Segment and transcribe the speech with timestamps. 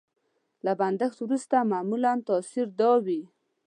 [0.65, 3.21] له بندښت وروسته معمولا تاثر دا وي.